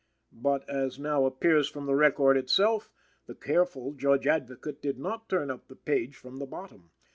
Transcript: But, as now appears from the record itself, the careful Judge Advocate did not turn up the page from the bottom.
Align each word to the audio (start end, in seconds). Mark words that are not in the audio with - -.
But, 0.33 0.67
as 0.67 0.97
now 0.97 1.25
appears 1.27 1.69
from 1.69 1.85
the 1.85 1.93
record 1.93 2.35
itself, 2.35 2.89
the 3.27 3.35
careful 3.35 3.93
Judge 3.93 4.25
Advocate 4.25 4.81
did 4.81 4.97
not 4.97 5.29
turn 5.29 5.51
up 5.51 5.67
the 5.67 5.75
page 5.75 6.15
from 6.15 6.37
the 6.39 6.47
bottom. 6.47 6.89